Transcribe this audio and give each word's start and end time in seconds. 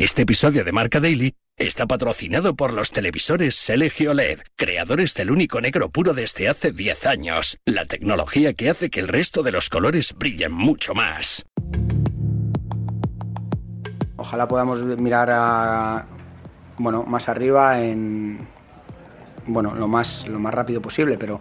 Este 0.00 0.22
episodio 0.22 0.62
de 0.62 0.70
Marca 0.70 1.00
Daily 1.00 1.34
está 1.56 1.84
patrocinado 1.84 2.54
por 2.54 2.72
los 2.72 2.92
televisores 2.92 3.56
Selegio 3.56 4.14
LED, 4.14 4.38
creadores 4.54 5.12
del 5.14 5.32
único 5.32 5.60
negro 5.60 5.90
puro 5.90 6.14
desde 6.14 6.48
hace 6.48 6.70
10 6.70 7.06
años, 7.06 7.58
la 7.64 7.84
tecnología 7.84 8.54
que 8.54 8.70
hace 8.70 8.90
que 8.90 9.00
el 9.00 9.08
resto 9.08 9.42
de 9.42 9.50
los 9.50 9.68
colores 9.68 10.14
brillen 10.16 10.52
mucho 10.52 10.94
más. 10.94 11.44
Ojalá 14.14 14.46
podamos 14.46 14.84
mirar 14.84 15.30
a, 15.32 16.06
bueno, 16.78 17.02
más 17.02 17.28
arriba 17.28 17.82
en 17.82 18.46
bueno, 19.48 19.74
lo 19.74 19.88
más, 19.88 20.26
lo 20.28 20.38
más 20.38 20.54
rápido 20.54 20.80
posible, 20.80 21.16
pero, 21.18 21.40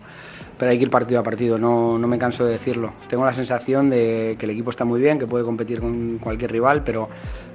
pero 0.57 0.71
hay 0.71 0.77
que 0.77 0.83
ir 0.85 0.89
partido 0.89 1.19
a 1.19 1.23
partido, 1.23 1.57
no, 1.57 1.99
no 1.99 2.07
me 2.07 2.17
canso 2.17 2.45
de 2.45 2.53
decirlo. 2.53 2.93
Tengo 3.09 3.25
la 3.25 3.33
sensación 3.33 3.89
de 3.89 4.35
que 4.39 4.45
el 4.45 4.51
equipo 4.51 4.71
está 4.71 4.85
muy 4.85 4.99
bien, 4.99 5.19
que 5.19 5.27
puede 5.27 5.45
competir 5.45 5.79
con 5.79 6.17
cualquier 6.17 6.51
rival, 6.51 6.83
pero 6.83 7.09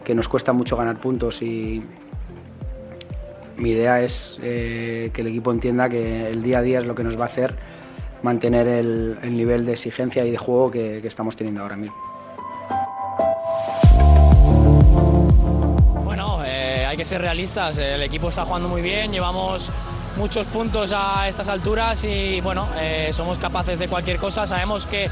que 0.04 0.14
nos 0.14 0.28
cuesta 0.28 0.52
mucho 0.52 0.76
ganar 0.76 0.98
puntos 1.00 1.42
y 1.42 1.82
mi 3.56 3.70
idea 3.70 4.02
es 4.02 4.38
eh, 4.42 5.10
que 5.12 5.20
el 5.20 5.28
equipo 5.28 5.52
entienda 5.52 5.88
que 5.88 6.28
el 6.28 6.42
día 6.42 6.58
a 6.58 6.62
día 6.62 6.78
es 6.80 6.86
lo 6.86 6.94
que 6.94 7.04
nos 7.04 7.18
va 7.18 7.24
a 7.24 7.26
hacer 7.26 7.54
mantener 8.22 8.66
el, 8.66 9.18
el 9.22 9.36
nivel 9.36 9.66
de 9.66 9.72
exigencia 9.72 10.24
y 10.24 10.30
de 10.30 10.38
juego 10.38 10.70
que, 10.70 11.06
estamos 11.06 11.36
teniendo 11.36 11.62
ahora 11.62 11.76
mismo. 11.76 11.96
Bueno, 16.04 16.44
eh, 16.44 16.86
hay 16.86 16.96
que 16.96 17.04
ser 17.04 17.20
realistas, 17.20 17.78
el 17.78 18.02
equipo 18.02 18.28
está 18.28 18.44
jugando 18.44 18.68
muy 18.68 18.80
bien, 18.80 19.12
llevamos 19.12 19.70
muchos 20.16 20.46
puntos 20.46 20.92
a 20.94 21.28
estas 21.28 21.48
alturas 21.48 22.04
y 22.04 22.40
bueno, 22.40 22.68
eh, 22.76 23.10
somos 23.12 23.38
capaces 23.38 23.78
de 23.78 23.88
cualquier 23.88 24.18
cosa, 24.18 24.46
sabemos 24.46 24.86
que 24.86 25.10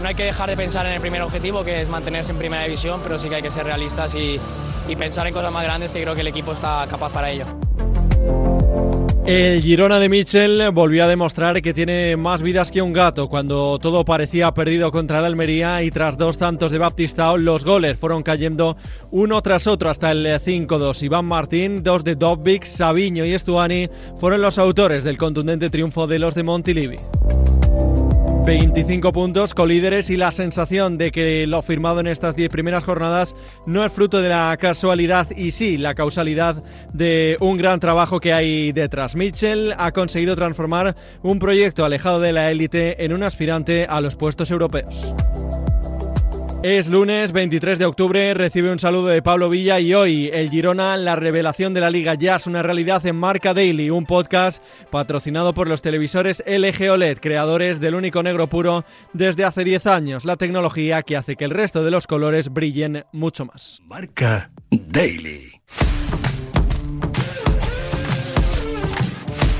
no 0.00 0.08
hay 0.08 0.14
que 0.14 0.24
dejar 0.24 0.48
de 0.48 0.56
pensar 0.56 0.86
en 0.86 0.92
el 0.92 1.00
primer 1.00 1.22
objetivo, 1.22 1.62
que 1.62 1.80
es 1.80 1.88
mantenerse 1.88 2.32
en 2.32 2.38
primera 2.38 2.62
división, 2.62 3.00
pero 3.02 3.18
sí 3.18 3.28
que 3.28 3.36
hay 3.36 3.42
que 3.42 3.50
ser 3.50 3.66
realistas 3.66 4.14
y, 4.14 4.40
y 4.88 4.96
pensar 4.96 5.26
en 5.26 5.34
cosas 5.34 5.52
más 5.52 5.64
grandes 5.64 5.92
que 5.92 6.02
creo 6.02 6.14
que 6.14 6.22
el 6.22 6.28
equipo 6.28 6.52
está 6.52 6.86
capaz 6.88 7.10
para 7.12 7.30
ello. 7.30 7.44
El 9.30 9.62
Girona 9.62 10.00
de 10.00 10.08
Mitchell 10.08 10.72
volvió 10.72 11.04
a 11.04 11.06
demostrar 11.06 11.62
que 11.62 11.72
tiene 11.72 12.16
más 12.16 12.42
vidas 12.42 12.72
que 12.72 12.82
un 12.82 12.92
gato 12.92 13.28
cuando 13.28 13.78
todo 13.78 14.04
parecía 14.04 14.50
perdido 14.50 14.90
contra 14.90 15.20
el 15.20 15.24
Almería 15.24 15.84
y 15.84 15.92
tras 15.92 16.18
dos 16.18 16.36
tantos 16.36 16.72
de 16.72 16.78
Baptistao 16.78 17.38
los 17.38 17.64
goles 17.64 17.96
fueron 17.96 18.24
cayendo 18.24 18.76
uno 19.12 19.40
tras 19.40 19.68
otro 19.68 19.88
hasta 19.88 20.10
el 20.10 20.26
5-2. 20.26 21.04
Iván 21.04 21.26
Martín, 21.26 21.84
dos 21.84 22.02
de 22.02 22.16
Dobbik, 22.16 22.64
Sabiño 22.64 23.24
y 23.24 23.32
Estuani 23.34 23.88
fueron 24.18 24.42
los 24.42 24.58
autores 24.58 25.04
del 25.04 25.16
contundente 25.16 25.70
triunfo 25.70 26.08
de 26.08 26.18
los 26.18 26.34
de 26.34 26.42
Montilivi. 26.42 26.96
25 28.50 29.12
puntos, 29.12 29.54
colíderes 29.54 30.10
y 30.10 30.16
la 30.16 30.32
sensación 30.32 30.98
de 30.98 31.12
que 31.12 31.46
lo 31.46 31.62
firmado 31.62 32.00
en 32.00 32.08
estas 32.08 32.34
10 32.34 32.50
primeras 32.50 32.82
jornadas 32.82 33.36
no 33.64 33.84
es 33.84 33.92
fruto 33.92 34.20
de 34.20 34.28
la 34.28 34.56
casualidad 34.56 35.30
y 35.36 35.52
sí 35.52 35.78
la 35.78 35.94
causalidad 35.94 36.64
de 36.92 37.36
un 37.38 37.56
gran 37.56 37.78
trabajo 37.78 38.18
que 38.18 38.32
hay 38.32 38.72
detrás. 38.72 39.14
Mitchell 39.14 39.72
ha 39.78 39.92
conseguido 39.92 40.34
transformar 40.34 40.96
un 41.22 41.38
proyecto 41.38 41.84
alejado 41.84 42.18
de 42.18 42.32
la 42.32 42.50
élite 42.50 43.04
en 43.04 43.12
un 43.12 43.22
aspirante 43.22 43.84
a 43.84 44.00
los 44.00 44.16
puestos 44.16 44.50
europeos. 44.50 45.14
Es 46.62 46.88
lunes 46.88 47.32
23 47.32 47.78
de 47.78 47.86
octubre, 47.86 48.34
recibe 48.34 48.70
un 48.70 48.78
saludo 48.78 49.06
de 49.06 49.22
Pablo 49.22 49.48
Villa 49.48 49.80
y 49.80 49.94
hoy 49.94 50.28
el 50.30 50.50
Girona, 50.50 50.98
la 50.98 51.16
revelación 51.16 51.72
de 51.72 51.80
la 51.80 51.90
Liga 51.90 52.16
ya 52.16 52.36
es 52.36 52.46
una 52.46 52.62
realidad 52.62 53.06
en 53.06 53.16
Marca 53.16 53.54
Daily, 53.54 53.88
un 53.88 54.04
podcast 54.04 54.62
patrocinado 54.90 55.54
por 55.54 55.68
los 55.68 55.80
televisores 55.80 56.44
LG 56.46 56.90
OLED, 56.90 57.18
creadores 57.18 57.80
del 57.80 57.94
único 57.94 58.22
negro 58.22 58.46
puro 58.46 58.84
desde 59.14 59.44
hace 59.44 59.64
10 59.64 59.86
años, 59.86 60.26
la 60.26 60.36
tecnología 60.36 61.02
que 61.02 61.16
hace 61.16 61.36
que 61.36 61.46
el 61.46 61.52
resto 61.52 61.82
de 61.82 61.92
los 61.92 62.06
colores 62.06 62.50
brillen 62.52 63.06
mucho 63.10 63.46
más. 63.46 63.80
Marca 63.86 64.50
Daily. 64.70 65.62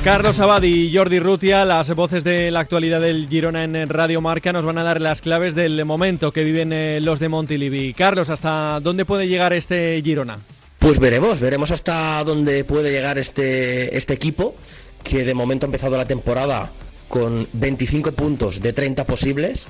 Carlos 0.04 0.38
Abad 0.38 0.62
y 0.62 0.96
Jordi 0.96 1.18
Rutia, 1.18 1.66
las 1.66 1.94
voces 1.94 2.24
de 2.24 2.50
la 2.50 2.60
actualidad 2.60 3.02
del 3.02 3.28
Girona 3.28 3.64
en 3.64 3.86
Radio 3.86 4.22
Marca, 4.22 4.50
nos 4.50 4.64
van 4.64 4.78
a 4.78 4.82
dar 4.82 4.98
las 4.98 5.20
claves 5.20 5.54
del 5.54 5.84
momento 5.84 6.32
que 6.32 6.42
viven 6.42 6.72
eh, 6.72 7.00
los 7.02 7.20
de 7.20 7.28
Montilivi. 7.28 7.92
Carlos, 7.92 8.30
¿hasta 8.30 8.80
dónde 8.80 9.04
puede 9.04 9.28
llegar 9.28 9.52
este 9.52 10.00
Girona? 10.02 10.38
Pues 10.78 10.98
veremos, 10.98 11.38
veremos 11.38 11.70
hasta 11.70 12.24
dónde 12.24 12.64
puede 12.64 12.90
llegar 12.90 13.18
este, 13.18 13.94
este 13.94 14.14
equipo, 14.14 14.54
que 15.02 15.22
de 15.22 15.34
momento 15.34 15.66
ha 15.66 15.68
empezado 15.68 15.98
la 15.98 16.06
temporada 16.06 16.70
con 17.08 17.46
25 17.52 18.12
puntos 18.12 18.62
de 18.62 18.72
30 18.72 19.04
posibles. 19.04 19.68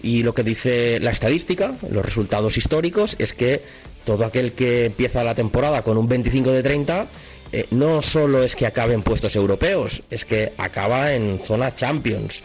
Y 0.00 0.22
lo 0.22 0.32
que 0.32 0.44
dice 0.44 1.00
la 1.00 1.10
estadística, 1.10 1.74
los 1.90 2.04
resultados 2.04 2.56
históricos, 2.56 3.16
es 3.18 3.34
que 3.34 3.60
todo 4.04 4.24
aquel 4.24 4.52
que 4.52 4.86
empieza 4.86 5.24
la 5.24 5.34
temporada 5.34 5.82
con 5.82 5.98
un 5.98 6.08
25 6.08 6.50
de 6.50 6.62
30 6.62 7.06
eh, 7.52 7.66
no 7.70 8.00
solo 8.02 8.42
es 8.42 8.56
que 8.56 8.66
acabe 8.66 8.94
en 8.94 9.02
puestos 9.02 9.36
europeos, 9.36 10.02
es 10.10 10.24
que 10.24 10.52
acaba 10.56 11.12
en 11.14 11.38
zona 11.38 11.74
Champions. 11.74 12.42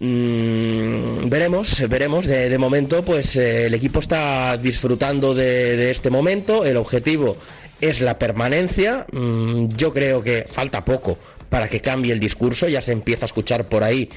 Mm, 0.00 1.28
veremos, 1.28 1.88
veremos. 1.88 2.26
De, 2.26 2.58
momento, 2.58 3.04
pues 3.04 3.36
eh, 3.36 3.66
el 3.66 3.74
equipo 3.74 4.00
está 4.00 4.56
disfrutando 4.56 5.34
de, 5.34 5.76
de, 5.76 5.90
este 5.90 6.10
momento. 6.10 6.64
El 6.64 6.76
objetivo 6.76 7.36
es 7.80 8.00
la 8.00 8.18
permanencia. 8.18 9.06
Mm, 9.12 9.68
yo 9.76 9.92
creo 9.92 10.22
que 10.22 10.44
falta 10.48 10.84
poco 10.84 11.18
para 11.48 11.68
que 11.68 11.80
cambie 11.80 12.12
el 12.12 12.18
discurso. 12.18 12.68
Ya 12.68 12.80
se 12.80 12.92
empieza 12.92 13.26
a 13.26 13.26
escuchar 13.26 13.68
por 13.68 13.84
ahí 13.84 14.08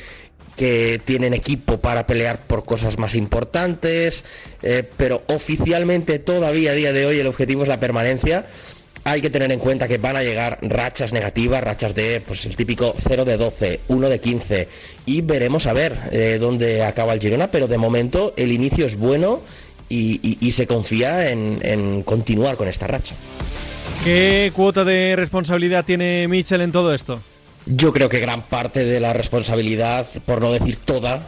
que 0.56 1.02
tienen 1.04 1.34
equipo 1.34 1.80
para 1.80 2.06
pelear 2.06 2.40
por 2.48 2.66
cosas 2.66 2.98
más 2.98 3.16
importantes, 3.16 4.24
eh, 4.64 4.90
pero 4.98 5.24
oficialmente 5.28 6.20
todavía 6.20 6.72
a 6.72 6.76
día 6.76 6.94
de 6.94 7.06
hoy 7.06 7.20
el 7.20 7.28
objetivo 7.28 7.64
es 7.64 7.68
la 7.68 7.80
permanencia 7.80 8.46
hay 9.06 9.22
que 9.22 9.30
tener 9.30 9.52
en 9.52 9.60
cuenta 9.60 9.88
que 9.88 10.00
van 10.00 10.18
a 10.18 10.24
llegar 10.24 10.58
rachas 10.64 11.14
negativas, 11.14 11.64
rachas 11.64 11.94
de 11.94 12.22
pues 12.26 12.46
el 12.48 12.56
típico 12.56 12.96
0 12.98 13.24
de 13.24 13.38
12, 13.38 13.80
1 13.88 14.10
de 14.10 14.20
15 14.20 14.68
y 15.06 15.22
veremos 15.22 15.68
a 15.68 15.74
ver 15.74 15.96
eh, 16.12 16.38
dónde 16.40 16.84
acaba 16.84 17.14
el 17.14 17.22
Girona, 17.22 17.52
pero 17.52 17.68
de 17.68 17.78
momento 17.78 18.34
el 18.36 18.52
inicio 18.52 18.88
es 18.88 18.98
bueno 18.98 19.42
y, 19.90 20.20
y, 20.28 20.40
y 20.42 20.52
se 20.54 20.66
confía 20.66 21.30
en, 21.30 21.60
en 21.62 22.02
continuar 22.02 22.58
con 22.58 22.68
esta 22.68 22.88
racha. 22.88 23.14
¿Qué 24.04 24.52
cuota 24.56 24.84
de 24.84 25.16
responsabilidad 25.16 25.86
tiene 25.86 26.28
Mitchell 26.28 26.62
en 26.62 26.72
todo 26.72 26.94
esto? 26.94 27.22
Yo 27.68 27.94
creo 27.94 28.10
que 28.10 28.20
gran 28.20 28.42
parte 28.42 28.86
de 28.86 29.00
la 29.00 29.14
responsabilidad, 29.14 30.08
por 30.26 30.42
no 30.42 30.52
decir 30.52 30.78
toda, 30.80 31.28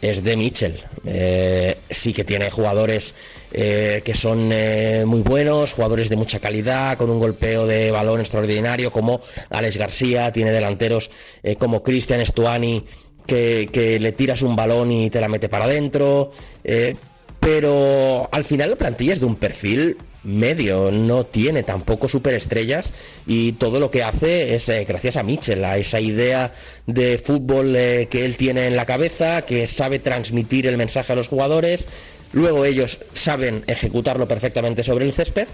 es 0.00 0.22
de 0.22 0.36
Mitchell. 0.36 0.80
Eh, 1.04 1.78
sí 1.90 2.12
que 2.12 2.24
tiene 2.24 2.50
jugadores 2.50 3.14
eh, 3.52 4.02
que 4.04 4.14
son 4.14 4.50
eh, 4.52 5.04
muy 5.06 5.22
buenos, 5.22 5.72
jugadores 5.72 6.08
de 6.08 6.16
mucha 6.16 6.38
calidad, 6.38 6.96
con 6.96 7.10
un 7.10 7.18
golpeo 7.18 7.66
de 7.66 7.90
balón 7.90 8.20
extraordinario, 8.20 8.90
como 8.92 9.20
Alex 9.50 9.76
García, 9.76 10.32
tiene 10.32 10.52
delanteros 10.52 11.10
como 11.58 11.82
Cristian 11.82 12.24
Stuani, 12.24 12.84
que, 13.26 13.68
que, 13.72 13.98
le 14.00 14.12
tiras 14.12 14.42
un 14.42 14.56
balón 14.56 14.90
y 14.92 15.10
te 15.10 15.20
la 15.20 15.28
mete 15.28 15.48
para 15.48 15.64
adentro. 15.64 16.30
Pero 17.40 18.28
al 18.32 18.44
final 18.44 18.70
la 18.70 18.76
plantilla 18.76 19.12
es 19.12 19.20
de 19.20 19.26
un 19.26 19.36
perfil 19.36 19.96
medio, 20.24 20.90
no 20.90 21.24
tiene 21.26 21.62
tampoco 21.62 22.08
superestrellas 22.08 22.92
y 23.26 23.52
todo 23.52 23.80
lo 23.80 23.90
que 23.90 24.02
hace 24.02 24.54
es 24.54 24.68
eh, 24.68 24.84
gracias 24.86 25.16
a 25.16 25.22
Mitchell, 25.22 25.64
a 25.64 25.78
esa 25.78 26.00
idea 26.00 26.52
de 26.86 27.18
fútbol 27.18 27.74
eh, 27.76 28.08
que 28.10 28.24
él 28.24 28.36
tiene 28.36 28.66
en 28.66 28.76
la 28.76 28.84
cabeza, 28.84 29.42
que 29.42 29.66
sabe 29.66 30.00
transmitir 30.00 30.66
el 30.66 30.76
mensaje 30.76 31.12
a 31.12 31.16
los 31.16 31.28
jugadores, 31.28 31.86
luego 32.32 32.64
ellos 32.64 32.98
saben 33.12 33.64
ejecutarlo 33.66 34.28
perfectamente 34.28 34.82
sobre 34.82 35.06
el 35.06 35.12
césped, 35.12 35.46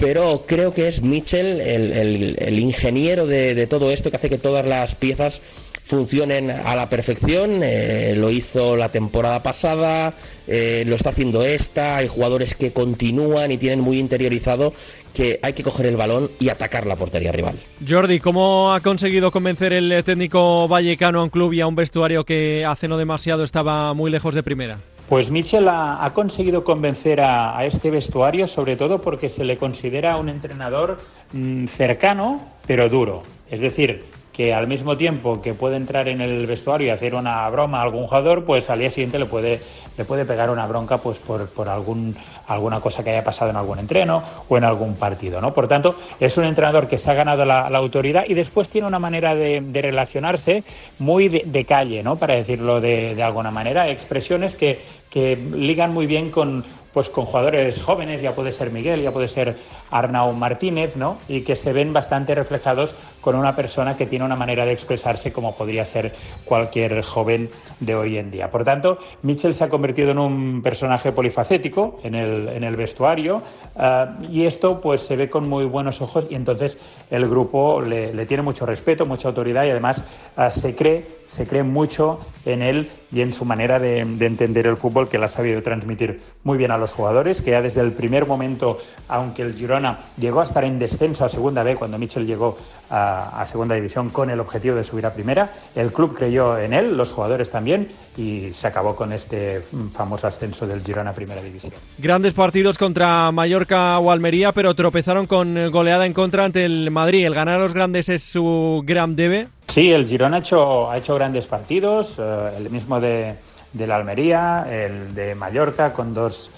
pero 0.00 0.42
creo 0.46 0.74
que 0.74 0.88
es 0.88 1.02
Mitchell 1.02 1.60
el, 1.60 2.58
ingeniero 2.58 3.26
de, 3.26 3.54
de 3.54 3.66
todo 3.66 3.90
esto 3.90 4.10
que 4.10 4.16
hace 4.16 4.28
que 4.28 4.38
todas 4.38 4.66
las 4.66 4.96
piezas 4.96 5.42
funcionen 5.90 6.50
a 6.50 6.74
la 6.76 6.88
perfección. 6.88 7.60
Eh, 7.62 8.14
lo 8.16 8.30
hizo 8.30 8.76
la 8.76 8.88
temporada 8.88 9.42
pasada, 9.42 10.14
eh, 10.46 10.84
lo 10.86 10.94
está 10.94 11.10
haciendo 11.10 11.42
esta. 11.42 11.96
Hay 11.96 12.08
jugadores 12.08 12.54
que 12.54 12.72
continúan 12.72 13.50
y 13.50 13.58
tienen 13.58 13.80
muy 13.80 13.98
interiorizado 13.98 14.72
que 15.12 15.40
hay 15.42 15.52
que 15.52 15.64
coger 15.64 15.86
el 15.86 15.96
balón 15.96 16.30
y 16.38 16.48
atacar 16.48 16.86
la 16.86 16.96
portería 16.96 17.32
rival. 17.32 17.56
Jordi, 17.86 18.20
¿cómo 18.20 18.72
ha 18.72 18.80
conseguido 18.80 19.32
convencer 19.32 19.72
el 19.72 20.02
técnico 20.04 20.68
vallecano 20.68 21.20
a 21.20 21.24
un 21.24 21.30
club 21.30 21.52
y 21.52 21.60
a 21.60 21.66
un 21.66 21.74
vestuario 21.74 22.24
que 22.24 22.64
hace 22.64 22.86
no 22.86 22.96
demasiado 22.96 23.42
estaba 23.42 23.92
muy 23.92 24.10
lejos 24.10 24.34
de 24.34 24.42
primera? 24.44 24.78
Pues 25.10 25.28
Michel 25.32 25.66
ha, 25.66 26.08
conseguido 26.14 26.62
convencer 26.62 27.20
a, 27.20 27.64
este 27.64 27.90
vestuario, 27.90 28.46
sobre 28.46 28.76
todo 28.76 29.02
porque 29.02 29.28
se 29.28 29.42
le 29.42 29.58
considera 29.58 30.16
un 30.16 30.28
entrenador 30.28 31.00
mmm, 31.32 31.66
cercano, 31.66 32.40
pero 32.64 32.88
duro. 32.88 33.24
Es 33.50 33.58
decir, 33.58 34.04
que 34.32 34.54
al 34.54 34.66
mismo 34.66 34.96
tiempo 34.96 35.42
que 35.42 35.54
puede 35.54 35.76
entrar 35.76 36.08
en 36.08 36.20
el 36.20 36.46
vestuario 36.46 36.86
y 36.86 36.90
hacer 36.90 37.14
una 37.14 37.48
broma 37.50 37.80
a 37.80 37.82
algún 37.82 38.06
jugador, 38.06 38.44
pues 38.44 38.70
al 38.70 38.78
día 38.78 38.90
siguiente 38.90 39.18
le 39.18 39.26
puede, 39.26 39.60
le 39.96 40.04
puede 40.04 40.24
pegar 40.24 40.50
una 40.50 40.66
bronca 40.66 40.98
pues 40.98 41.18
por, 41.18 41.48
por 41.48 41.68
algún, 41.68 42.16
alguna 42.46 42.80
cosa 42.80 43.02
que 43.02 43.10
haya 43.10 43.24
pasado 43.24 43.50
en 43.50 43.56
algún 43.56 43.78
entreno 43.78 44.22
o 44.48 44.56
en 44.56 44.64
algún 44.64 44.94
partido. 44.94 45.40
¿no? 45.40 45.52
Por 45.52 45.68
tanto, 45.68 45.96
es 46.20 46.36
un 46.36 46.44
entrenador 46.44 46.88
que 46.88 46.98
se 46.98 47.10
ha 47.10 47.14
ganado 47.14 47.44
la, 47.44 47.66
autoridad 47.66 48.24
y 48.28 48.34
después 48.34 48.68
tiene 48.68 48.86
una 48.86 48.98
manera 48.98 49.34
de, 49.34 49.62
relacionarse 49.72 50.64
muy 50.98 51.28
de, 51.28 51.42
de 51.46 51.64
calle, 51.64 52.02
¿no? 52.02 52.16
para 52.16 52.34
decirlo 52.34 52.80
de, 52.80 53.14
de 53.14 53.22
alguna 53.22 53.50
manera, 53.50 53.88
expresiones 53.88 54.54
que, 54.54 54.78
que 55.10 55.36
ligan 55.36 55.92
muy 55.92 56.06
bien 56.06 56.30
con, 56.30 56.64
pues 56.92 57.08
con 57.08 57.24
jugadores 57.24 57.82
jóvenes, 57.82 58.22
ya 58.22 58.32
puede 58.32 58.52
ser 58.52 58.70
Miguel, 58.70 59.02
ya 59.02 59.10
puede 59.10 59.28
ser 59.28 59.56
Arnau 59.90 60.32
Martínez, 60.32 60.96
¿no? 60.96 61.18
Y 61.28 61.42
que 61.42 61.56
se 61.56 61.72
ven 61.72 61.92
bastante 61.92 62.34
reflejados 62.34 62.94
con 63.20 63.36
una 63.36 63.54
persona 63.54 63.96
que 63.96 64.06
tiene 64.06 64.24
una 64.24 64.36
manera 64.36 64.64
de 64.64 64.72
expresarse 64.72 65.32
como 65.32 65.54
podría 65.54 65.84
ser 65.84 66.14
cualquier 66.44 67.02
joven 67.02 67.50
de 67.80 67.94
hoy 67.94 68.16
en 68.16 68.30
día. 68.30 68.50
Por 68.50 68.64
tanto, 68.64 68.98
Mitchell 69.22 69.54
se 69.54 69.64
ha 69.64 69.68
convertido 69.68 70.10
en 70.10 70.18
un 70.18 70.62
personaje 70.62 71.12
polifacético 71.12 72.00
en 72.02 72.14
el, 72.14 72.48
en 72.48 72.64
el 72.64 72.76
vestuario 72.76 73.42
eh, 73.78 74.06
y 74.30 74.44
esto 74.44 74.80
pues 74.80 75.02
se 75.02 75.16
ve 75.16 75.28
con 75.28 75.48
muy 75.48 75.64
buenos 75.64 76.00
ojos 76.00 76.26
y 76.30 76.34
entonces 76.34 76.78
el 77.10 77.28
grupo 77.28 77.80
le, 77.80 78.26
tiene 78.26 78.42
mucho 78.42 78.66
respeto, 78.66 79.06
mucha 79.06 79.28
autoridad 79.28 79.64
y 79.64 79.70
además 79.70 80.02
eh, 80.36 80.48
se 80.50 80.74
cree 80.74 81.20
se 81.30 81.46
cree 81.46 81.62
mucho 81.62 82.18
en 82.44 82.60
él 82.60 82.90
y 83.12 83.20
en 83.20 83.32
su 83.32 83.44
manera 83.44 83.78
de, 83.78 84.00
entender 84.00 84.66
el 84.66 84.76
fútbol 84.76 85.08
que 85.08 85.16
la 85.16 85.26
ha 85.26 85.28
sabido 85.28 85.62
transmitir 85.62 86.20
muy 86.42 86.58
bien 86.58 86.72
a 86.72 86.78
los 86.78 86.92
jugadores, 86.92 87.40
que 87.40 87.52
ya 87.52 87.62
desde 87.62 87.82
el 87.82 87.92
primer 87.92 88.26
momento, 88.26 88.78
aunque 89.06 89.42
el 89.42 89.54
Girona 89.54 89.79
llegó 90.16 90.40
a 90.40 90.44
estar 90.44 90.64
en 90.64 90.78
descenso 90.78 91.24
a 91.24 91.28
segunda 91.28 91.62
B 91.62 91.76
cuando 91.76 91.98
Mitchell 91.98 92.26
llegó 92.26 92.56
a, 92.90 93.44
segunda 93.46 93.74
división 93.74 94.10
con 94.10 94.30
el 94.30 94.40
objetivo 94.40 94.76
de 94.76 94.84
subir 94.84 95.06
a 95.06 95.14
primera, 95.14 95.50
el 95.74 95.92
club 95.92 96.16
creyó 96.16 96.58
en 96.58 96.72
él, 96.72 96.96
los 96.96 97.12
jugadores 97.12 97.50
también, 97.50 97.88
y 98.16 98.52
se 98.52 98.66
acabó 98.66 98.96
con 98.96 99.12
este 99.12 99.62
famoso 99.92 100.26
ascenso 100.26 100.66
del 100.66 100.82
Girona 100.82 101.10
a 101.10 101.14
primera 101.14 101.42
división. 101.42 101.72
Grandes 101.98 102.32
partidos 102.32 102.78
contra 102.78 103.30
Mallorca 103.32 103.98
o 103.98 104.10
Almería, 104.10 104.52
pero 104.52 104.74
tropezaron 104.74 105.26
con 105.26 105.70
goleada 105.70 106.06
en 106.06 106.12
contra 106.12 106.44
ante 106.44 106.64
el 106.64 106.90
Madrid. 106.90 107.26
El 107.26 107.34
ganar 107.34 107.60
a 107.60 107.62
los 107.62 107.74
grandes 107.74 108.08
es 108.08 108.22
su 108.22 108.82
gran 108.84 109.16
debe. 109.16 109.48
Sí, 109.68 109.92
el 109.92 110.06
Girona 110.06 110.38
ha 110.38 110.40
hecho, 110.40 110.90
ha 110.90 110.98
hecho 110.98 111.14
grandes 111.14 111.46
partidos, 111.46 112.16
eh, 112.18 112.54
el 112.56 112.70
mismo 112.70 113.00
de, 113.00 113.36
la 113.74 113.96
Almería, 113.96 114.66
el 114.68 115.14
de 115.14 115.36
Mallorca, 115.36 115.92
con 115.92 116.12
dos 116.12 116.50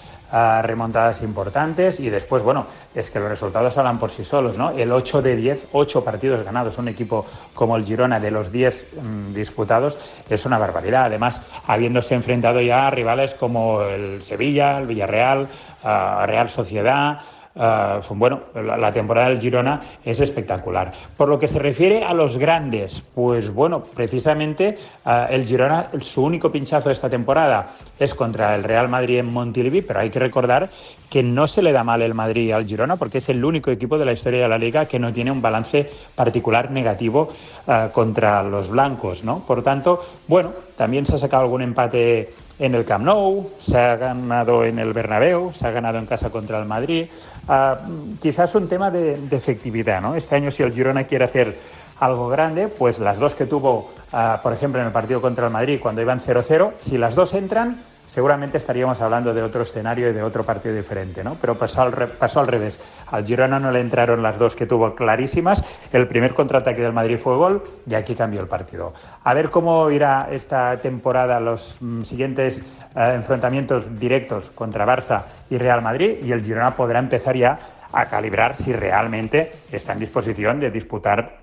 remontadas 0.63 1.21
importantes 1.21 1.99
y 1.99 2.09
después, 2.09 2.41
bueno, 2.41 2.65
es 2.95 3.11
que 3.11 3.19
los 3.19 3.29
resultados 3.29 3.77
hablan 3.77 3.99
por 3.99 4.11
sí 4.11 4.25
solos, 4.25 4.57
¿no? 4.57 4.71
El 4.71 4.91
8 4.91 5.21
de 5.21 5.35
10, 5.35 5.67
8 5.71 6.03
partidos 6.03 6.43
ganados, 6.43 6.77
un 6.79 6.87
equipo 6.87 7.25
como 7.53 7.75
el 7.75 7.85
Girona 7.85 8.19
de 8.19 8.31
los 8.31 8.51
10 8.51 8.87
mm, 9.01 9.33
disputados 9.33 9.99
es 10.27 10.45
una 10.45 10.57
barbaridad. 10.57 11.05
Además, 11.05 11.41
habiéndose 11.67 12.15
enfrentado 12.15 12.61
ya 12.61 12.87
a 12.87 12.89
rivales 12.89 13.35
como 13.35 13.81
el 13.83 14.23
Sevilla, 14.23 14.79
el 14.79 14.87
Villarreal, 14.87 15.47
Real 15.83 16.49
Sociedad, 16.49 17.19
Ah, 17.55 18.01
bueno, 18.09 18.41
la, 18.55 18.91
temporada 18.91 19.29
del 19.29 19.39
Girona 19.39 19.79
es 20.03 20.19
espectacular. 20.19 20.91
Por 21.15 21.29
lo 21.29 21.37
que 21.37 21.47
se 21.47 21.59
refiere 21.59 22.03
a 22.03 22.11
los 22.11 22.39
grandes, 22.39 23.03
pues 23.13 23.53
bueno, 23.53 23.83
precisamente 23.93 24.75
ah, 25.05 25.27
el 25.29 25.45
Girona, 25.45 25.89
su 26.01 26.23
único 26.23 26.51
pinchazo 26.51 26.89
esta 26.89 27.11
temporada 27.11 27.73
es 27.99 28.15
contra 28.15 28.55
el 28.55 28.63
Real 28.63 28.89
Madrid 28.89 29.19
en 29.19 29.31
Montilivi, 29.31 29.81
pero 29.83 29.99
hay 29.99 30.09
que 30.09 30.17
recordar 30.17 30.69
que 31.11 31.21
no 31.21 31.45
se 31.45 31.61
le 31.61 31.71
da 31.71 31.83
mal 31.83 32.01
el 32.01 32.15
Madrid 32.15 32.51
al 32.53 32.65
Girona 32.65 32.95
porque 32.95 33.19
es 33.19 33.29
el 33.29 33.45
único 33.45 33.69
equipo 33.69 33.99
de 33.99 34.05
la 34.05 34.13
historia 34.13 34.41
de 34.41 34.47
la 34.47 34.57
liga 34.57 34.87
que 34.87 34.97
no 34.97 35.13
tiene 35.13 35.29
un 35.29 35.43
balance 35.43 35.87
particular 36.15 36.71
negativo 36.71 37.29
ah, 37.67 37.89
contra 37.93 38.41
los 38.41 38.71
blancos, 38.71 39.23
¿no? 39.23 39.45
Por 39.45 39.61
tanto, 39.61 40.03
bueno, 40.27 40.53
también 40.75 41.05
se 41.05 41.13
ha 41.13 41.17
sacado 41.19 41.43
algún 41.43 41.61
empate 41.61 42.33
en 42.59 42.75
el 42.75 42.85
Camp 42.85 43.05
Nou, 43.05 43.49
se 43.59 43.77
ha 43.77 43.95
ganado 43.95 44.63
en 44.65 44.79
el 44.79 44.93
Bernabéu, 44.93 45.51
se 45.51 45.67
ha 45.67 45.71
ganado 45.71 45.97
en 45.97 46.05
casa 46.05 46.29
contra 46.29 46.59
el 46.59 46.65
Madrid. 46.65 47.07
Ah, 47.47 47.79
quizás 48.21 48.53
un 48.55 48.67
tema 48.67 48.91
de, 48.91 49.17
efectividad, 49.31 50.01
¿no? 50.01 50.15
Este 50.15 50.35
año 50.35 50.51
si 50.51 50.63
el 50.63 50.73
Girona 50.73 51.05
quiere 51.05 51.25
hacer 51.25 51.57
algo 51.99 52.27
grande, 52.27 52.67
pues 52.67 52.99
las 52.99 53.17
dos 53.17 53.35
que 53.35 53.45
tuvo, 53.45 53.91
ah, 54.11 54.39
por 54.43 54.53
ejemplo, 54.53 54.79
en 54.79 54.87
el 54.87 54.91
partido 54.91 55.21
contra 55.21 55.47
el 55.47 55.53
Madrid 55.53 55.79
cuando 55.81 56.01
iban 56.01 56.19
0-0, 56.19 56.73
si 56.79 56.97
las 56.97 57.15
dos 57.15 57.33
entran, 57.33 57.81
seguramente 58.13 58.59
estaríamos 58.59 59.01
hablando 59.01 59.33
de 59.33 59.41
otro 59.41 59.63
escenario 59.63 60.07
y 60.11 60.13
de 60.13 60.21
otro 60.21 60.43
partido 60.43 60.75
diferente, 60.75 61.23
¿no? 61.23 61.35
Pero 61.41 61.57
pasó 61.57 61.81
al, 61.81 62.47
revés. 62.47 62.79
Al 63.07 63.25
Girona 63.25 63.59
no 63.59 63.71
le 63.71 63.79
entraron 63.79 64.21
las 64.21 64.37
dos 64.37 64.55
que 64.55 64.67
tuvo 64.67 64.93
clarísimas. 64.93 65.65
El 65.91 66.07
primer 66.07 66.35
contraataque 66.35 66.83
del 66.83 66.93
Madrid 66.93 67.17
fue 67.17 67.35
gol 67.37 67.63
y 67.87 67.95
aquí 67.95 68.13
cambió 68.13 68.39
el 68.41 68.47
partido. 68.47 68.93
A 69.23 69.33
ver 69.33 69.49
cómo 69.49 69.89
irá 69.89 70.27
esta 70.29 70.77
temporada 70.77 71.39
los 71.39 71.77
mm, 71.81 72.03
siguientes 72.03 72.59
eh, 72.95 73.13
enfrentamientos 73.15 73.99
directos 73.99 74.51
contra 74.51 74.85
Barça 74.85 75.23
y 75.49 75.57
Real 75.57 75.81
Madrid 75.81 76.17
y 76.23 76.31
el 76.33 76.43
Girona 76.43 76.75
podrá 76.75 76.99
empezar 76.99 77.35
ya 77.35 77.57
a 77.91 78.05
calibrar 78.05 78.55
si 78.55 78.73
realmente 78.73 79.53
está 79.71 79.93
en 79.93 79.99
disposición 79.99 80.59
de 80.59 80.69
disputar, 80.69 81.39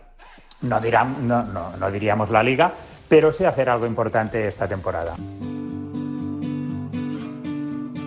no, 0.61 0.78
no, 0.78 1.76
no 1.76 1.90
diríamos 1.90 2.31
la 2.31 2.44
liga, 2.44 2.70
pero 3.08 3.32
sí 3.32 3.44
hacer 3.44 3.69
algo 3.69 3.87
importante 3.87 4.46
esta 4.46 4.69
temporada. 4.69 5.16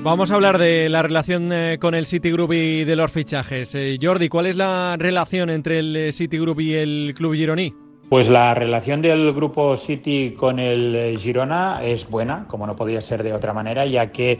Vamos 0.04 0.32
a 0.32 0.36
hablar 0.36 0.58
de 0.58 0.90
la 0.90 1.02
relación 1.02 1.54
eh, 1.54 1.78
con 1.80 1.96
el 1.96 2.06
City 2.08 2.30
Group 2.30 2.52
y 2.52 2.84
de 2.84 2.98
los 2.98 3.10
fichajes. 3.10 3.74
Eh, 3.74 3.98
Jordi, 4.02 4.28
¿cuál 4.28 4.48
es 4.48 4.56
la 4.58 4.98
relación 5.00 5.50
entre 5.50 5.80
el 5.80 5.96
eh, 5.96 6.12
City 6.12 6.38
Group 6.40 6.60
y 6.60 6.74
el 6.74 7.14
club 7.16 7.36
gironí? 7.36 7.74
Pues 8.10 8.28
la 8.28 8.54
relación 8.54 9.02
del 9.02 9.32
grupo 9.32 9.78
City 9.78 10.36
con 10.38 10.60
el 10.60 11.18
Girona 11.18 11.82
es 11.86 12.08
buena, 12.10 12.46
como 12.50 12.68
no 12.68 12.76
podía 12.76 13.00
ser 13.00 13.24
de 13.24 13.34
otra 13.34 13.54
manera, 13.54 13.86
ya 13.86 14.12
que 14.12 14.40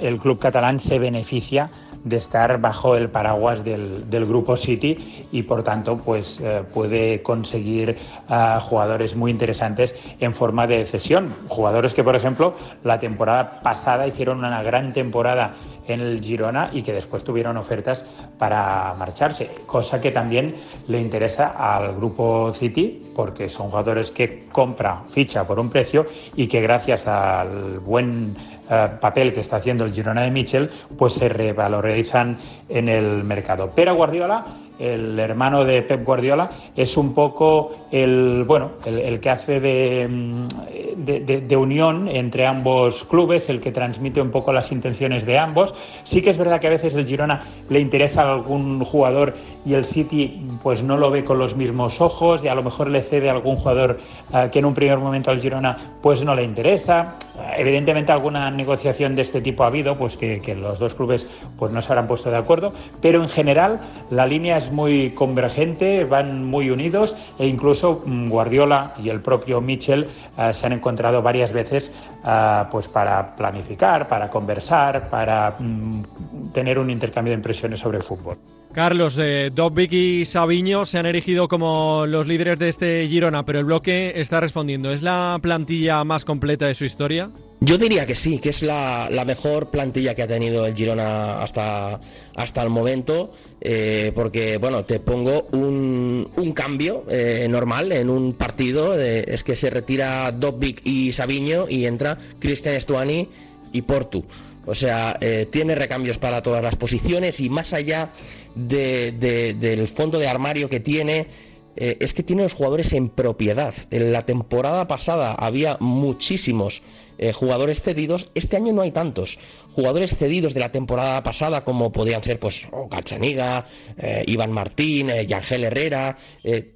el 0.00 0.18
club 0.18 0.38
catalán 0.38 0.78
se 0.78 0.98
beneficia 0.98 1.68
de 2.04 2.16
estar 2.16 2.60
bajo 2.60 2.96
el 2.96 3.08
paraguas 3.08 3.64
del, 3.64 4.04
grupo 4.26 4.56
City 4.56 5.26
y 5.32 5.42
por 5.42 5.62
tanto 5.62 5.96
pues 5.96 6.40
eh, 6.40 6.62
puede 6.72 7.22
conseguir 7.22 7.96
uh, 8.28 8.60
jugadores 8.60 9.16
muy 9.16 9.30
interesantes 9.30 9.94
en 10.20 10.34
forma 10.34 10.66
de 10.66 10.84
cesión. 10.84 11.34
Jugadores 11.48 11.94
que 11.94 12.04
por 12.04 12.16
ejemplo 12.16 12.54
la 12.84 12.98
temporada 12.98 13.60
pasada 13.62 14.06
hicieron 14.06 14.38
una 14.38 14.62
gran 14.62 14.92
temporada 14.92 15.54
en 15.86 16.00
el 16.00 16.22
Girona 16.22 16.70
y 16.72 16.82
que 16.82 16.92
después 16.92 17.24
tuvieron 17.24 17.56
ofertas 17.56 18.04
para 18.38 18.94
marcharse, 18.94 19.50
cosa 19.66 20.00
que 20.00 20.10
también 20.10 20.54
le 20.88 21.00
interesa 21.00 21.48
al 21.48 21.96
grupo 21.96 22.52
City 22.52 23.10
porque 23.14 23.48
son 23.48 23.70
jugadores 23.70 24.10
que 24.10 24.46
compra, 24.50 25.02
ficha 25.08 25.46
por 25.46 25.58
un 25.58 25.70
precio 25.70 26.06
y 26.36 26.46
que 26.46 26.60
gracias 26.60 27.06
al 27.06 27.78
buen 27.80 28.34
eh, 28.70 28.88
papel 29.00 29.32
que 29.32 29.40
está 29.40 29.56
haciendo 29.56 29.84
el 29.84 29.92
Girona 29.92 30.22
de 30.22 30.30
Michel, 30.30 30.70
pues 30.96 31.14
se 31.14 31.28
revalorizan 31.28 32.38
en 32.68 32.88
el 32.88 33.24
mercado. 33.24 33.70
Pero 33.74 33.94
Guardiola 33.94 34.44
el 34.78 35.18
hermano 35.18 35.64
de 35.64 35.82
Pep 35.82 36.04
Guardiola, 36.04 36.50
es 36.76 36.96
un 36.96 37.14
poco 37.14 37.72
el, 37.90 38.44
bueno, 38.46 38.72
el, 38.84 39.20
que 39.20 39.30
hace 39.30 40.08
mm, 40.08 40.48
de, 40.96 41.40
de, 41.46 41.56
unión 41.56 42.08
entre 42.08 42.46
ambos 42.46 43.04
clubes, 43.04 43.48
el 43.48 43.60
que 43.60 43.72
transmite 43.72 44.20
un 44.20 44.30
poco 44.30 44.52
las 44.52 44.72
intenciones 44.72 45.24
de 45.26 45.38
ambos. 45.38 45.74
Sí 46.04 46.22
que 46.22 46.30
es 46.30 46.38
verdad 46.38 46.60
que 46.60 46.66
a 46.66 46.70
veces 46.70 46.94
el 46.94 47.06
Girona 47.06 47.42
le 47.68 47.80
interesa 47.80 48.22
a 48.22 48.32
algún 48.32 48.84
jugador 48.84 49.34
y 49.64 49.74
el 49.74 49.84
City 49.84 50.40
pues 50.62 50.82
no 50.82 50.96
lo 50.96 51.10
ve 51.10 51.24
con 51.24 51.38
los 51.38 51.56
mismos 51.56 52.00
ojos 52.00 52.44
y 52.44 52.48
a 52.48 52.54
lo 52.54 52.62
mejor 52.62 52.88
le 52.88 53.02
cede 53.02 53.28
a 53.28 53.32
algún 53.32 53.56
jugador 53.56 53.98
eh, 54.32 54.48
que 54.52 54.58
en 54.58 54.64
un 54.64 54.74
primer 54.74 54.98
momento 54.98 55.30
al 55.30 55.40
Girona 55.40 55.76
pues 56.00 56.24
no 56.24 56.34
le 56.34 56.42
interesa. 56.42 57.14
Evidentemente 57.56 58.12
alguna 58.12 58.50
negociación 58.50 59.14
de 59.14 59.22
este 59.22 59.40
tipo 59.40 59.64
ha 59.64 59.68
habido, 59.68 59.96
pues 59.96 60.16
que, 60.16 60.40
los 60.54 60.78
dos 60.78 60.94
clubes 60.94 61.26
pues 61.58 61.72
no 61.72 61.80
se 61.80 61.88
habrán 61.88 62.06
puesto 62.06 62.30
de 62.30 62.36
acuerdo, 62.36 62.72
pero 63.00 63.22
en 63.22 63.28
general 63.28 63.80
la 64.10 64.26
línea 64.26 64.56
es 64.58 64.70
muy 64.70 65.10
convergente, 65.10 66.04
van 66.04 66.44
muy 66.44 66.70
unidos 66.70 67.16
e 67.38 67.46
incluso 67.46 68.02
mm, 68.04 68.28
Guardiola 68.28 68.94
y 69.02 69.08
el 69.08 69.20
propio 69.20 69.60
Mitchell 69.60 70.06
eh, 70.38 70.52
se 70.52 70.66
han 70.66 70.72
encontrado 70.72 71.22
varias 71.22 71.52
veces 71.52 71.92
eh, 72.26 72.64
pues 72.70 72.88
para 72.88 73.34
planificar, 73.34 74.08
para 74.08 74.28
conversar, 74.28 75.08
para 75.08 75.56
mm, 75.58 76.52
tener 76.52 76.78
un 76.78 76.90
intercambio 76.90 77.32
de 77.32 77.36
impresiones 77.36 77.78
sobre 77.78 77.98
el 77.98 78.02
fútbol. 78.02 78.36
Carlos, 78.72 79.18
eh, 79.18 79.50
y 79.90 80.24
Sabiño 80.24 80.86
se 80.86 80.98
han 80.98 81.06
erigido 81.06 81.48
como 81.48 82.06
los 82.06 82.26
líderes 82.26 82.58
de 82.58 82.68
este 82.68 83.06
Girona, 83.08 83.44
pero 83.44 83.58
el 83.58 83.66
bloque 83.66 84.14
está 84.16 84.40
respondiendo. 84.40 84.90
¿Es 84.90 85.02
la 85.02 85.38
plantilla 85.42 86.02
más 86.04 86.24
completa 86.24 86.66
de 86.66 86.74
su 86.74 86.84
historia? 86.84 87.30
Yo 87.64 87.78
diría 87.78 88.06
que 88.06 88.16
sí, 88.16 88.40
que 88.40 88.48
es 88.48 88.62
la, 88.62 89.08
mejor 89.24 89.70
plantilla 89.70 90.16
que 90.16 90.22
ha 90.22 90.26
tenido 90.26 90.66
el 90.66 90.74
Girona 90.74 91.42
hasta, 91.42 92.00
hasta 92.34 92.62
el 92.62 92.70
momento, 92.70 93.30
eh, 93.60 94.10
porque, 94.16 94.56
bueno, 94.56 94.84
te 94.84 94.98
pongo 94.98 95.46
un, 95.52 96.28
un 96.34 96.52
cambio 96.52 97.04
eh, 97.08 97.46
normal 97.48 97.92
en 97.92 98.10
un 98.10 98.32
partido, 98.32 98.98
eh, 98.98 99.24
es 99.28 99.44
que 99.44 99.54
se 99.54 99.70
retira 99.70 100.32
Dobbik 100.32 100.80
y 100.84 101.12
Sabiño 101.12 101.66
y 101.68 101.86
entra 101.86 102.18
Cristian 102.40 102.74
Estuani 102.74 103.28
y 103.72 103.82
Portu. 103.82 104.24
O 104.64 104.74
sea, 104.76 105.18
tiene 105.50 105.74
recambios 105.74 106.18
para 106.18 106.40
todas 106.40 106.62
las 106.62 106.76
posiciones 106.76 107.40
y 107.40 107.50
más 107.50 107.72
allá 107.72 108.10
del 108.54 109.88
fondo 109.88 110.20
de 110.20 110.28
armario 110.28 110.68
que 110.68 110.78
tiene, 110.78 111.26
es 111.74 112.14
que 112.14 112.22
tiene 112.22 112.44
los 112.44 112.52
jugadores 112.52 112.92
en 112.92 113.08
propiedad. 113.08 113.74
En 113.90 114.12
la 114.12 114.24
temporada 114.24 114.86
pasada 114.86 115.34
había 115.34 115.78
muchísimos 115.80 116.82
eh, 117.22 117.32
jugadores 117.32 117.80
cedidos. 117.82 118.30
Este 118.34 118.56
año 118.56 118.72
no 118.72 118.82
hay 118.82 118.90
tantos. 118.90 119.38
Jugadores 119.70 120.16
cedidos 120.16 120.54
de 120.54 120.60
la 120.60 120.72
temporada 120.72 121.22
pasada, 121.22 121.62
como 121.62 121.92
podían 121.92 122.24
ser 122.24 122.40
pues 122.40 122.68
Gachaniga, 122.90 123.64
eh, 123.96 124.24
Iván 124.26 124.50
Martín, 124.50 125.08
eh, 125.08 125.24
Yangel 125.24 125.62
Herrera, 125.62 126.16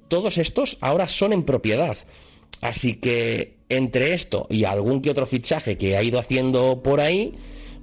todos 0.07 0.37
estos 0.37 0.77
ahora 0.79 1.09
son 1.09 1.33
en 1.33 1.43
propiedad. 1.43 1.97
Así 2.61 2.95
que 2.95 3.56
entre 3.69 4.13
esto 4.13 4.47
y 4.49 4.63
algún 4.63 5.01
que 5.01 5.09
otro 5.09 5.25
fichaje 5.25 5.77
que 5.77 5.97
ha 5.97 6.03
ido 6.03 6.19
haciendo 6.19 6.81
por 6.81 6.99
ahí, 7.01 7.35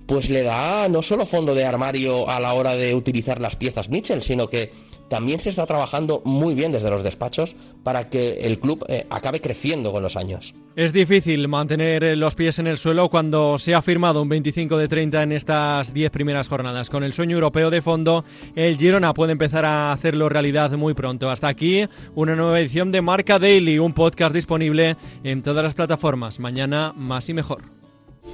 pues 0.07 0.31
le 0.31 0.43
da 0.43 0.89
no 0.89 1.03
solo 1.03 1.27
fondo 1.27 1.55
de 1.55 1.65
armario 1.65 2.29
a 2.29 2.41
la 2.41 2.55
hora 2.55 2.75
de 2.75 2.95
utilizar 2.95 3.41
las 3.41 3.57
piezas 3.57 3.89
Mitchell, 3.89 4.23
sino 4.23 4.49
que 4.49 4.71
también 5.09 5.41
se 5.41 5.51
está 5.51 5.67
trabajando 5.67 6.23
muy 6.25 6.55
bien 6.55 6.73
desde 6.73 6.91
los 6.91 7.03
despachos 7.03 7.57
para 7.83 8.09
que 8.09 8.41
el 8.41 8.59
club 8.59 8.85
eh, 8.89 9.07
acabe 9.11 9.41
creciendo 9.41 9.93
con 9.93 10.03
los 10.03 10.17
años. 10.17 10.55
Es 10.77 10.93
difícil 10.93 11.47
mantener 11.47 12.03
eh, 12.03 12.17
los 12.17 12.35
pies 12.35 12.59
en 12.59 12.67
el 12.67 12.79
suelo 12.79 13.09
cuando 13.09 13.59
se 13.59 13.75
ha 13.75 13.83
firmado 13.83 14.21
un 14.21 14.29
25 14.29 14.77
de 14.77 14.89
30 14.89 15.23
en 15.23 15.33
estas 15.33 15.95
10 15.95 16.11
primeras 16.11 16.49
jornadas. 16.49 16.91
Con 16.91 17.05
el 17.05 17.13
sueño 17.13 17.37
europeo 17.37 17.71
de 17.71 17.81
fondo, 17.81 18.25
el 18.57 18.77
Girona 18.77 19.15
puede 19.15 19.33
empezar 19.33 19.65
a 19.65 19.93
hacerlo 19.93 20.29
realidad 20.29 20.73
muy 20.73 20.95
pronto. 20.95 21.31
Hasta 21.31 21.49
aquí 21.49 21.87
una 22.15 22.35
nueva 22.35 22.61
edición 22.61 22.91
de 22.91 23.03
Marca 23.03 23.39
Daily, 23.39 23.79
un 23.79 23.93
podcast 23.93 24.35
disponible 24.35 24.97
en 25.23 25.43
todas 25.43 25.63
las 25.63 25.75
plataformas. 25.75 26.41
Mañana 26.41 26.93
más 26.97 27.29
y 27.29 27.35
mejor. 27.35 27.63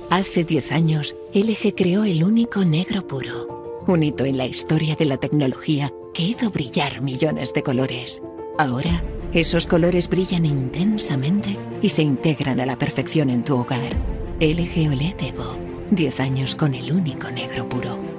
Hace 0.09 0.45
10 0.45 0.73
años, 0.73 1.17
LG 1.35 1.75
creó 1.77 2.05
el 2.05 2.25
único 2.25 2.65
negro 2.65 3.07
puro, 3.07 3.83
un 3.87 4.03
hito 4.03 4.25
en 4.25 4.39
la 4.39 4.47
historia 4.47 4.97
de 4.97 5.05
la 5.05 5.19
tecnología 5.19 5.93
que 6.13 6.23
hizo 6.23 6.51
brillar 6.51 7.01
millones 7.01 7.53
de 7.55 7.63
colores. 7.63 8.23
Ahora, 8.59 9.03
esos 9.33 9.67
colores 9.67 10.09
brillan 10.09 10.45
intensamente 10.45 11.57
y 11.83 11.91
se 11.91 12.03
integran 12.03 12.61
a 12.61 12.67
la 12.67 12.77
perfección 12.77 13.31
en 13.31 13.45
tu 13.45 13.57
hogar. 13.57 13.97
LG 14.41 14.91
OLED 14.91 15.21
Evo, 15.21 15.57
10 15.91 16.21
años 16.21 16.55
con 16.55 16.75
el 16.75 16.93
único 16.93 17.31
negro 17.31 17.69
puro. 17.69 18.10